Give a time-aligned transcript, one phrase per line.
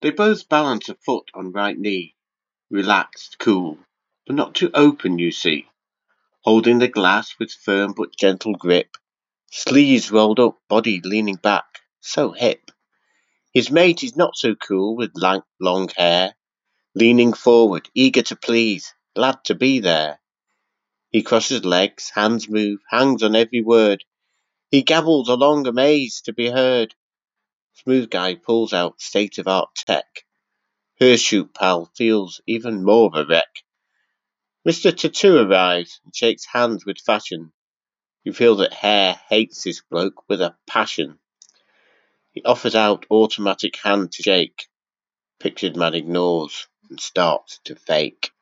[0.00, 2.14] They both balance a foot on right knee,
[2.70, 3.78] relaxed, cool,
[4.26, 5.66] but not too open, you see,
[6.44, 8.96] holding the glass with firm but gentle grip,
[9.50, 12.70] sleeves rolled up, body leaning back, so hip.
[13.52, 16.36] His mate is not so cool with lank, long hair,
[16.94, 20.20] leaning forward, eager to please, glad to be there.
[21.10, 24.04] He crosses legs, hands move, hangs on every word.
[24.70, 26.94] He gabbles along amazed to be heard.
[27.84, 30.24] Smooth guy pulls out state of art tech.
[31.00, 33.62] Shoot pal feels even more of a wreck.
[34.66, 34.94] Mr.
[34.94, 37.52] Tattoo arrives and shakes hands with fashion.
[38.24, 41.20] You feel that Hare hates this bloke with a passion.
[42.32, 44.66] He offers out automatic hand to shake.
[45.38, 48.32] Pictured man ignores and starts to fake.